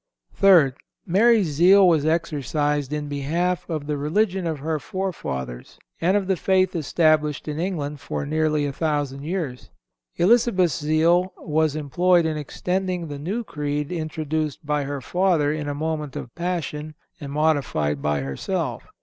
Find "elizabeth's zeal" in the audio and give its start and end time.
10.15-11.31